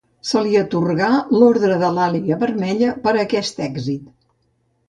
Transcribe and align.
Se 0.27 0.39
li 0.45 0.53
atorgà 0.61 1.09
l'Ordre 1.41 1.77
de 1.83 1.91
l'àguila 1.97 2.39
vermella 2.47 2.97
per 3.07 3.15
a 3.15 3.23
aquest 3.29 3.63
èxit. 3.71 4.13